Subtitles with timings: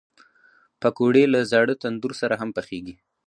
[0.81, 2.95] پکورې له زاړه تندور سره هم پخېږي